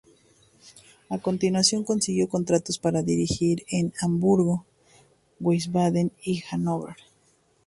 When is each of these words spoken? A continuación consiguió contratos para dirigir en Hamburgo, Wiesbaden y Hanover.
A 1.15 1.17
continuación 1.19 1.83
consiguió 1.83 2.27
contratos 2.27 2.79
para 2.79 3.03
dirigir 3.03 3.63
en 3.69 3.93
Hamburgo, 4.01 4.65
Wiesbaden 5.39 6.11
y 6.23 6.41
Hanover. 6.49 6.95